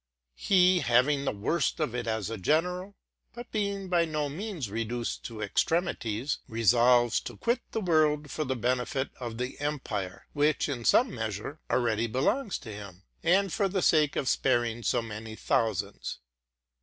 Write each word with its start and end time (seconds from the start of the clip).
He, 0.39 0.79
having 0.79 1.25
the 1.25 1.31
worst 1.31 1.79
of 1.79 1.93
it 1.93 2.07
as 2.07 2.31
a 2.31 2.37
general, 2.39 2.95
but 3.35 3.51
being 3.51 3.87
by 3.87 4.03
no 4.03 4.29
means 4.29 4.71
reduced 4.71 5.23
to 5.25 5.43
extremities, 5.43 6.39
re 6.47 6.63
solves 6.63 7.19
to 7.19 7.37
quit 7.37 7.59
the 7.69 7.81
world 7.81 8.31
for 8.31 8.43
the 8.43 8.55
benefit 8.55 9.11
of 9.19 9.37
the 9.37 9.59
empire, 9.59 10.25
which 10.33 10.67
in 10.67 10.85
some 10.85 11.13
measure 11.13 11.59
already 11.69 12.07
belongs 12.07 12.57
to 12.57 12.73
him, 12.73 13.03
and 13.21 13.53
for 13.53 13.67
the 13.69 13.83
sake 13.83 14.15
of 14.15 14.27
sparing 14.27 14.81
so 14.81 15.03
many 15.03 15.35
thousands. 15.35 16.17